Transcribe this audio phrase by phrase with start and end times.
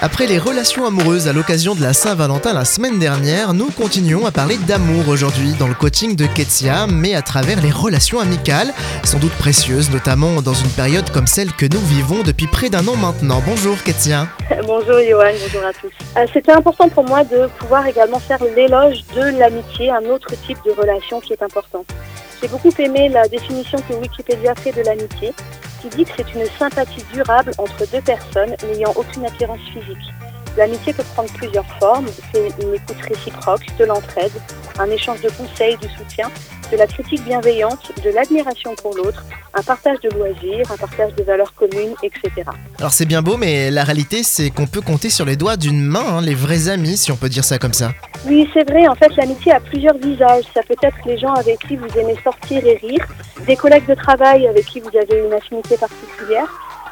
[0.00, 4.30] Après les relations amoureuses à l'occasion de la Saint-Valentin la semaine dernière, nous continuons à
[4.30, 8.72] parler d'amour aujourd'hui dans le coaching de Ketsia, mais à travers les relations amicales,
[9.02, 12.86] sans doute précieuses, notamment dans une période comme celle que nous vivons depuis près d'un
[12.86, 13.42] an maintenant.
[13.44, 14.28] Bonjour Ketsia.
[14.68, 15.90] Bonjour Johan, bonjour à tous.
[16.16, 20.58] Euh, C'était important pour moi de pouvoir également faire l'éloge de l'amitié, un autre type
[20.64, 21.84] de relation qui est important.
[22.40, 25.32] J'ai beaucoup aimé la définition que Wikipédia fait de l'amitié,
[26.16, 30.12] c'est une sympathie durable entre deux personnes n'ayant aucune apparence physique.
[30.56, 34.32] L'amitié peut prendre plusieurs formes, c'est une écoute réciproque, de l'entraide,
[34.78, 36.30] un échange de conseils, du soutien,
[36.72, 39.24] de la critique bienveillante, de l'admiration pour l'autre,
[39.58, 42.30] un partage de loisirs, un partage de valeurs communes, etc.
[42.78, 45.82] Alors c'est bien beau, mais la réalité c'est qu'on peut compter sur les doigts d'une
[45.82, 47.90] main hein, les vrais amis, si on peut dire ça comme ça.
[48.26, 50.44] Oui, c'est vrai, en fait l'amitié a plusieurs visages.
[50.54, 53.04] Ça peut être les gens avec qui vous aimez sortir et rire,
[53.46, 56.48] des collègues de travail avec qui vous avez une affinité particulière,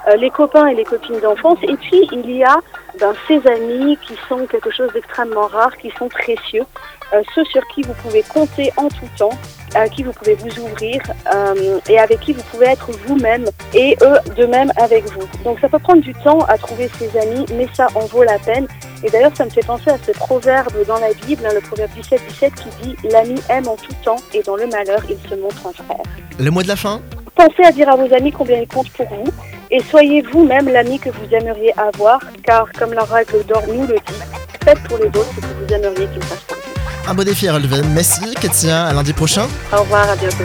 [0.08, 2.56] euh, les copains et les copines d'enfance, et puis il y a
[3.00, 6.64] ben, ces amis qui sont quelque chose d'extrêmement rare, qui sont précieux,
[7.12, 9.36] euh, ceux sur qui vous pouvez compter en tout temps,
[9.76, 11.00] à qui vous pouvez vous ouvrir
[11.34, 15.26] euh, et avec qui vous pouvez être vous-même et eux de même avec vous.
[15.44, 18.38] Donc ça peut prendre du temps à trouver ses amis, mais ça en vaut la
[18.38, 18.66] peine.
[19.04, 21.90] Et d'ailleurs, ça me fait penser à ce proverbe dans la Bible, hein, le proverbe
[22.00, 25.66] 17-17, qui dit L'ami aime en tout temps et dans le malheur, il se montre
[25.66, 26.02] un frère.
[26.38, 27.00] Le mot de la fin?
[27.34, 29.30] Pensez à dire à vos amis combien ils comptent pour vous
[29.70, 33.96] et soyez vous-même l'ami que vous aimeriez avoir, car comme la règle d'or nous le
[33.96, 34.22] dit,
[34.64, 36.55] faites pour les autres ce que vous aimeriez qu'ils fassent pour.
[37.08, 37.82] Un beau défi à relever.
[37.94, 39.46] Merci Ketsia, à lundi prochain.
[39.72, 40.44] Au revoir, à bientôt.